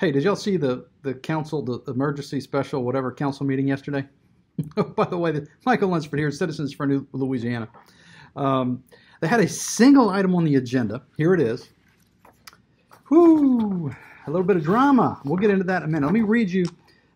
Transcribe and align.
Hey, 0.00 0.10
did 0.10 0.24
y'all 0.24 0.36
see 0.36 0.56
the 0.56 0.86
the 1.02 1.14
council, 1.14 1.62
the 1.62 1.80
emergency 1.90 2.40
special, 2.40 2.82
whatever 2.82 3.12
council 3.12 3.46
meeting 3.46 3.68
yesterday? 3.68 4.04
Oh, 4.76 4.84
By 4.84 5.06
the 5.06 5.18
way, 5.18 5.32
the, 5.32 5.48
Michael 5.66 5.88
Lunsford 5.88 6.20
here, 6.20 6.30
Citizens 6.30 6.72
for 6.72 6.86
New 6.86 7.04
Louisiana. 7.10 7.68
Um, 8.36 8.84
they 9.20 9.26
had 9.26 9.40
a 9.40 9.48
single 9.48 10.10
item 10.10 10.32
on 10.36 10.44
the 10.44 10.54
agenda. 10.54 11.02
Here 11.16 11.34
it 11.34 11.40
is. 11.40 11.70
Whoo! 13.10 13.92
A 14.28 14.30
little 14.30 14.46
bit 14.46 14.56
of 14.56 14.62
drama. 14.62 15.20
We'll 15.24 15.38
get 15.38 15.50
into 15.50 15.64
that 15.64 15.82
in 15.82 15.88
a 15.88 15.90
minute. 15.90 16.06
Let 16.06 16.14
me 16.14 16.20
read 16.20 16.50
you 16.50 16.66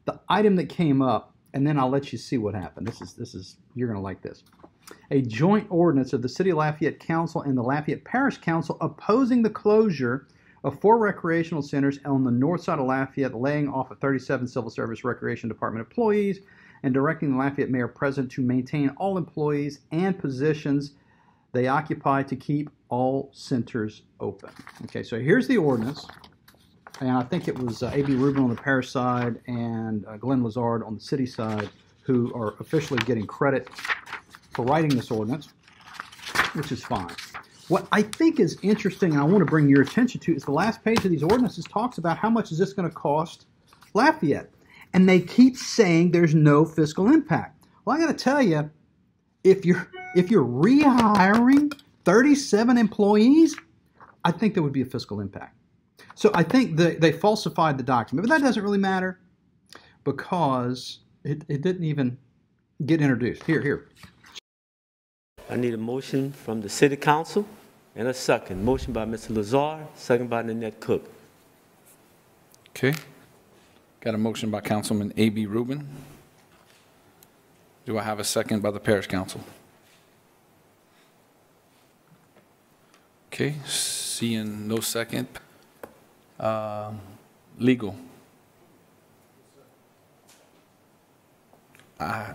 the 0.04 0.18
item 0.28 0.56
that 0.56 0.68
came 0.68 1.00
up, 1.00 1.32
and 1.54 1.64
then 1.64 1.78
I'll 1.78 1.90
let 1.90 2.10
you 2.10 2.18
see 2.18 2.38
what 2.38 2.56
happened. 2.56 2.88
This 2.88 3.00
is 3.00 3.14
this 3.14 3.36
is 3.36 3.58
you're 3.76 3.86
gonna 3.86 4.00
like 4.02 4.20
this. 4.20 4.42
A 5.12 5.22
joint 5.22 5.68
ordinance 5.70 6.12
of 6.12 6.22
the 6.22 6.28
City 6.28 6.50
of 6.50 6.56
Lafayette 6.56 6.98
Council 6.98 7.42
and 7.42 7.56
the 7.56 7.62
Lafayette 7.62 8.04
Parish 8.04 8.38
Council 8.38 8.76
opposing 8.80 9.42
the 9.42 9.50
closure 9.50 10.26
of 10.68 10.78
four 10.80 10.98
recreational 10.98 11.62
centers 11.62 11.98
on 12.04 12.24
the 12.24 12.30
north 12.30 12.62
side 12.62 12.78
of 12.78 12.86
Lafayette, 12.86 13.34
laying 13.34 13.68
off 13.68 13.90
of 13.90 13.98
37 13.98 14.46
Civil 14.46 14.70
Service 14.70 15.02
Recreation 15.02 15.48
Department 15.48 15.86
employees, 15.86 16.40
and 16.82 16.92
directing 16.94 17.32
the 17.32 17.38
Lafayette 17.38 17.70
Mayor 17.70 17.88
President 17.88 18.30
to 18.32 18.42
maintain 18.42 18.90
all 18.98 19.16
employees 19.16 19.80
and 19.90 20.18
positions 20.18 20.92
they 21.52 21.66
occupy 21.66 22.22
to 22.22 22.36
keep 22.36 22.68
all 22.90 23.30
centers 23.32 24.02
open. 24.20 24.50
Okay, 24.84 25.02
so 25.02 25.18
here's 25.18 25.48
the 25.48 25.56
ordinance. 25.56 26.06
And 27.00 27.10
I 27.10 27.22
think 27.22 27.48
it 27.48 27.58
was 27.58 27.82
uh, 27.82 27.90
A.B. 27.94 28.14
Rubin 28.14 28.42
on 28.42 28.50
the 28.50 28.60
parish 28.60 28.90
side 28.90 29.40
and 29.46 30.04
uh, 30.06 30.18
Glenn 30.18 30.44
Lazard 30.44 30.82
on 30.82 30.94
the 30.94 31.00
city 31.00 31.26
side 31.26 31.70
who 32.02 32.32
are 32.34 32.54
officially 32.60 33.00
getting 33.06 33.26
credit 33.26 33.70
for 34.52 34.64
writing 34.66 34.90
this 34.90 35.10
ordinance, 35.10 35.48
which 36.52 36.72
is 36.72 36.84
fine. 36.84 37.14
What 37.68 37.86
I 37.92 38.00
think 38.00 38.40
is 38.40 38.58
interesting 38.62 39.12
and 39.12 39.20
I 39.20 39.24
want 39.24 39.40
to 39.40 39.44
bring 39.44 39.68
your 39.68 39.82
attention 39.82 40.20
to 40.22 40.34
is 40.34 40.44
the 40.44 40.52
last 40.52 40.82
page 40.82 41.04
of 41.04 41.10
these 41.10 41.22
ordinances 41.22 41.66
talks 41.66 41.98
about 41.98 42.16
how 42.16 42.30
much 42.30 42.50
is 42.50 42.58
this 42.58 42.72
going 42.72 42.88
to 42.88 42.94
cost 42.94 43.44
Lafayette. 43.92 44.50
And 44.94 45.06
they 45.06 45.20
keep 45.20 45.56
saying 45.56 46.12
there's 46.12 46.34
no 46.34 46.64
fiscal 46.64 47.08
impact. 47.08 47.66
Well, 47.84 47.94
I 47.94 48.00
got 48.00 48.06
to 48.06 48.24
tell 48.24 48.40
you, 48.40 48.70
if 49.44 49.66
you're 49.66 49.90
if 50.14 50.30
you're 50.30 50.44
rehiring 50.44 51.78
37 52.04 52.78
employees, 52.78 53.54
I 54.24 54.32
think 54.32 54.54
there 54.54 54.62
would 54.62 54.72
be 54.72 54.80
a 54.80 54.86
fiscal 54.86 55.20
impact. 55.20 55.54
So 56.14 56.30
I 56.34 56.42
think 56.42 56.76
they, 56.76 56.94
they 56.94 57.12
falsified 57.12 57.76
the 57.78 57.82
document, 57.82 58.26
but 58.26 58.34
that 58.34 58.44
doesn't 58.44 58.62
really 58.62 58.78
matter 58.78 59.20
because 60.04 61.00
it, 61.22 61.44
it 61.48 61.60
didn't 61.60 61.84
even 61.84 62.16
get 62.86 63.02
introduced. 63.02 63.44
Here, 63.44 63.60
here. 63.60 63.88
I 65.50 65.56
need 65.56 65.74
a 65.74 65.78
motion 65.78 66.32
from 66.32 66.62
the 66.62 66.68
city 66.68 66.96
council 66.96 67.46
and 67.98 68.06
a 68.06 68.14
second. 68.14 68.64
Motion 68.64 68.92
by 68.92 69.04
Mr. 69.04 69.34
Lazard, 69.34 69.84
second 69.96 70.30
by 70.30 70.40
Nanette 70.40 70.80
Cook. 70.80 71.10
Okay. 72.70 72.94
Got 74.00 74.14
a 74.14 74.18
motion 74.18 74.50
by 74.50 74.60
Councilman 74.60 75.12
A.B. 75.16 75.46
Rubin. 75.46 75.86
Do 77.84 77.98
I 77.98 78.02
have 78.02 78.20
a 78.20 78.24
second 78.24 78.62
by 78.62 78.70
the 78.70 78.78
parish 78.78 79.08
council? 79.08 79.40
Okay, 83.26 83.54
seeing 83.66 84.68
no 84.68 84.78
second. 84.78 85.26
Um, 86.38 87.00
Legal. 87.58 87.96
I 91.98 92.34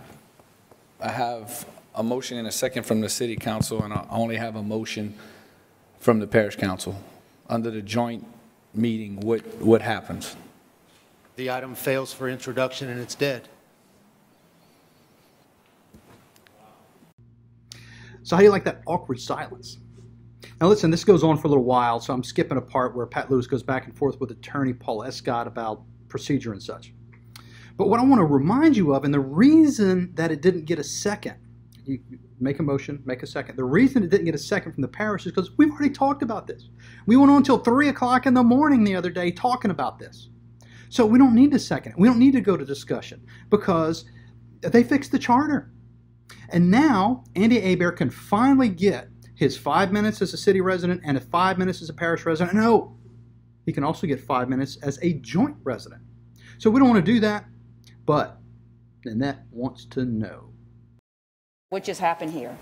I 1.00 1.08
have 1.08 1.66
a 1.94 2.02
motion 2.02 2.36
and 2.36 2.46
a 2.46 2.52
second 2.52 2.82
from 2.82 3.00
the 3.00 3.08
city 3.08 3.36
council, 3.36 3.82
and 3.82 3.94
I 3.94 4.04
only 4.10 4.36
have 4.36 4.56
a 4.56 4.62
motion 4.62 5.14
from 6.04 6.18
the 6.18 6.26
parish 6.26 6.54
council. 6.56 6.94
Under 7.48 7.70
the 7.70 7.80
joint 7.80 8.26
meeting, 8.74 9.18
what, 9.20 9.40
what 9.56 9.80
happens? 9.80 10.36
The 11.36 11.50
item 11.50 11.74
fails 11.74 12.12
for 12.12 12.28
introduction 12.28 12.90
and 12.90 13.00
it's 13.00 13.14
dead. 13.14 13.48
So 18.22 18.36
how 18.36 18.40
do 18.40 18.44
you 18.44 18.50
like 18.50 18.64
that 18.64 18.82
awkward 18.86 19.18
silence? 19.18 19.78
Now 20.60 20.68
listen, 20.68 20.90
this 20.90 21.04
goes 21.04 21.24
on 21.24 21.38
for 21.38 21.46
a 21.46 21.50
little 21.50 21.64
while, 21.64 21.98
so 22.00 22.12
I'm 22.12 22.22
skipping 22.22 22.58
a 22.58 22.62
part 22.62 22.94
where 22.94 23.06
Pat 23.06 23.30
Lewis 23.30 23.46
goes 23.46 23.62
back 23.62 23.86
and 23.86 23.96
forth 23.96 24.20
with 24.20 24.30
attorney 24.30 24.74
Paul 24.74 25.04
Escott 25.04 25.46
about 25.46 25.80
procedure 26.08 26.52
and 26.52 26.62
such. 26.62 26.92
But 27.78 27.88
what 27.88 27.98
I 27.98 28.02
want 28.04 28.18
to 28.18 28.26
remind 28.26 28.76
you 28.76 28.94
of, 28.94 29.04
and 29.04 29.14
the 29.14 29.20
reason 29.20 30.12
that 30.16 30.30
it 30.30 30.42
didn't 30.42 30.66
get 30.66 30.78
a 30.78 30.84
second, 30.84 31.36
you 31.84 32.00
make 32.40 32.58
a 32.58 32.62
motion, 32.62 33.02
make 33.04 33.22
a 33.22 33.26
second. 33.26 33.56
The 33.56 33.64
reason 33.64 34.02
it 34.02 34.10
didn't 34.10 34.26
get 34.26 34.34
a 34.34 34.38
second 34.38 34.72
from 34.72 34.82
the 34.82 34.88
parish 34.88 35.26
is 35.26 35.32
because 35.32 35.56
we've 35.56 35.70
already 35.70 35.90
talked 35.90 36.22
about 36.22 36.46
this. 36.46 36.68
We 37.06 37.16
went 37.16 37.30
on 37.30 37.38
until 37.38 37.58
3 37.58 37.88
o'clock 37.88 38.26
in 38.26 38.34
the 38.34 38.42
morning 38.42 38.84
the 38.84 38.96
other 38.96 39.10
day 39.10 39.30
talking 39.30 39.70
about 39.70 39.98
this. 39.98 40.28
So 40.88 41.04
we 41.04 41.18
don't 41.18 41.34
need 41.34 41.52
a 41.54 41.58
second. 41.58 41.94
We 41.98 42.08
don't 42.08 42.18
need 42.18 42.32
to 42.32 42.40
go 42.40 42.56
to 42.56 42.64
discussion 42.64 43.26
because 43.50 44.04
they 44.60 44.82
fixed 44.82 45.12
the 45.12 45.18
charter. 45.18 45.70
And 46.50 46.70
now 46.70 47.24
Andy 47.34 47.58
Abear 47.72 47.92
can 47.92 48.10
finally 48.10 48.68
get 48.68 49.08
his 49.34 49.56
five 49.56 49.92
minutes 49.92 50.22
as 50.22 50.32
a 50.32 50.36
city 50.36 50.60
resident 50.60 51.00
and 51.04 51.20
five 51.22 51.58
minutes 51.58 51.82
as 51.82 51.88
a 51.88 51.94
parish 51.94 52.24
resident. 52.24 52.56
No, 52.56 52.96
he 53.66 53.72
can 53.72 53.84
also 53.84 54.06
get 54.06 54.20
five 54.20 54.48
minutes 54.48 54.76
as 54.82 54.98
a 55.02 55.14
joint 55.14 55.56
resident. 55.64 56.02
So 56.58 56.70
we 56.70 56.78
don't 56.78 56.88
want 56.88 57.04
to 57.04 57.12
do 57.12 57.20
that, 57.20 57.46
but 58.06 58.38
Nanette 59.04 59.42
wants 59.50 59.84
to 59.86 60.04
know. 60.04 60.53
What 61.74 61.82
just 61.82 62.00
happened 62.00 62.32
here. 62.32 62.56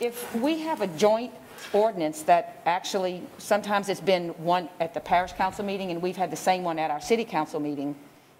If 0.00 0.34
we 0.34 0.58
have 0.62 0.80
a 0.80 0.88
joint 0.88 1.32
ordinance 1.72 2.22
that 2.22 2.60
actually, 2.66 3.22
sometimes 3.38 3.88
it's 3.88 4.00
been 4.00 4.30
one 4.30 4.68
at 4.80 4.92
the 4.92 4.98
parish 4.98 5.32
council 5.34 5.64
meeting, 5.64 5.92
and 5.92 6.02
we've 6.02 6.16
had 6.16 6.32
the 6.32 6.36
same 6.36 6.64
one 6.64 6.80
at 6.80 6.90
our 6.90 7.00
city 7.00 7.24
council 7.24 7.60
meeting, 7.60 7.94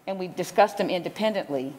and 0.08 0.18
we've 0.18 0.34
discussed 0.34 0.78
them 0.78 0.90
independently 0.90 1.72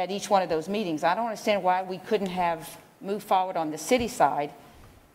at 0.00 0.10
each 0.10 0.28
one 0.28 0.42
of 0.42 0.48
those 0.48 0.68
meetings, 0.68 1.04
I 1.04 1.14
don't 1.14 1.26
understand 1.26 1.62
why 1.62 1.84
we 1.84 1.98
couldn't 1.98 2.26
have 2.26 2.76
moved 3.00 3.24
forward 3.24 3.56
on 3.56 3.70
the 3.70 3.78
city 3.78 4.08
side 4.08 4.50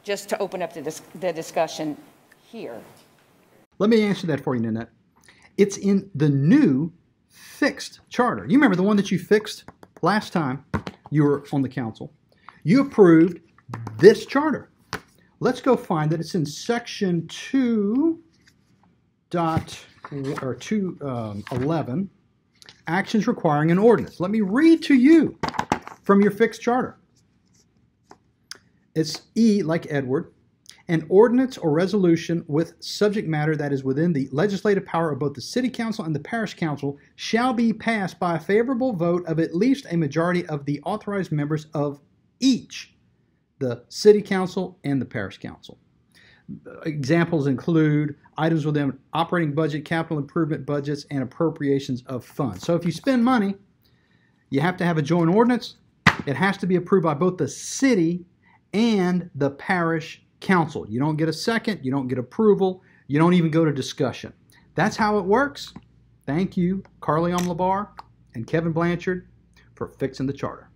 just 0.04 0.30
to 0.30 0.40
open 0.40 0.62
up 0.62 0.72
the, 0.72 0.82
dis- 0.82 1.02
the 1.16 1.34
discussion 1.34 1.98
here. 2.50 2.80
Let 3.80 3.90
me 3.90 4.02
answer 4.04 4.28
that 4.28 4.42
for 4.42 4.56
you, 4.56 4.62
Nanette. 4.62 4.88
It's 5.58 5.76
in 5.76 6.10
the 6.16 6.30
new 6.30 6.94
fixed 7.28 8.00
charter. 8.08 8.46
You 8.46 8.58
remember 8.58 8.78
the 8.78 8.84
one 8.84 8.96
that 8.96 9.12
you 9.12 9.20
fixed 9.20 9.66
last 10.02 10.32
time 10.32 10.64
you 11.10 11.24
were 11.24 11.44
on 11.52 11.62
the 11.62 11.68
council? 11.68 12.14
You 12.70 12.82
approved 12.82 13.40
this 13.98 14.28
charter. 14.28 14.70
Let's 15.40 15.60
go 15.60 15.76
find 15.76 16.12
that 16.12 16.20
It's 16.20 16.36
in 16.36 16.46
section 16.46 17.26
two 17.28 18.22
dot 19.32 19.84
or 20.44 20.54
two 20.54 20.96
um, 21.02 21.44
eleven. 21.52 22.12
Actions 22.86 23.26
requiring 23.28 23.72
an 23.72 23.80
ordinance. 23.80 24.20
Let 24.20 24.30
me 24.30 24.42
read 24.42 24.84
to 24.84 24.94
you 24.94 25.36
from 26.04 26.22
your 26.22 26.30
fixed 26.30 26.62
charter. 26.62 27.00
It's 28.94 29.24
E 29.36 29.64
like 29.64 29.88
Edward, 29.92 30.32
an 30.90 31.08
ordinance 31.10 31.58
or 31.58 31.72
resolution 31.72 32.46
with 32.48 32.76
subject 32.82 33.28
matter 33.28 33.56
that 33.56 33.74
is 33.74 33.84
within 33.84 34.14
the 34.14 34.30
legislative 34.32 34.86
power 34.86 35.12
of 35.12 35.18
both 35.18 35.34
the 35.34 35.42
city 35.42 35.72
council 35.72 36.06
and 36.06 36.16
the 36.16 36.20
parish 36.20 36.54
council 36.54 37.00
shall 37.16 37.52
be 37.52 37.74
passed 37.74 38.20
by 38.20 38.36
a 38.36 38.40
favorable 38.40 38.94
vote 38.94 39.26
of 39.26 39.40
at 39.40 39.56
least 39.56 39.88
a 39.90 39.98
majority 39.98 40.46
of 40.46 40.66
the 40.66 40.80
authorized 40.82 41.32
members 41.32 41.66
of 41.74 42.00
each 42.40 42.94
the 43.60 43.84
city 43.90 44.22
council 44.22 44.80
and 44.84 45.02
the 45.02 45.06
parish 45.06 45.38
council. 45.38 45.78
Examples 46.86 47.46
include 47.48 48.16
items 48.38 48.66
within 48.66 48.98
operating 49.14 49.54
budget, 49.54 49.86
capital 49.86 50.18
improvement 50.18 50.66
budgets, 50.66 51.06
and 51.12 51.22
appropriations 51.22 52.04
of 52.08 52.26
funds. 52.26 52.66
So 52.66 52.76
if 52.76 52.86
you 52.86 52.92
spend 52.92 53.24
money, 53.24 53.56
you 54.50 54.62
have 54.62 54.78
to 54.78 54.86
have 54.86 54.98
a 54.98 55.02
joint 55.02 55.30
ordinance. 55.30 55.76
It 56.26 56.36
has 56.36 56.58
to 56.58 56.68
be 56.68 56.76
approved 56.78 57.04
by 57.04 57.14
both 57.14 57.38
the 57.38 57.48
city 57.48 58.26
and 58.74 59.30
the 59.36 59.52
parish 59.52 60.24
council. 60.40 60.88
You 60.90 61.00
don't 61.00 61.18
get 61.18 61.30
a 61.30 61.34
second, 61.34 61.82
you 61.84 61.92
don't 61.92 62.08
get 62.08 62.18
approval, 62.18 62.82
you 63.08 63.20
don't 63.20 63.34
even 63.34 63.52
go 63.52 63.66
to 63.66 63.72
discussion. 63.72 64.34
That's 64.76 64.96
how 64.96 65.18
it 65.20 65.26
works. 65.26 65.74
Thank 66.26 66.56
you, 66.56 66.84
Carly 67.02 67.32
Labar 67.32 67.90
and 68.34 68.48
Kevin 68.48 68.72
Blanchard, 68.72 69.28
for 69.76 69.90
fixing 69.90 70.26
the 70.26 70.34
charter. 70.34 70.69